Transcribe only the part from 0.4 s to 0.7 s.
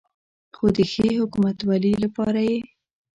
خو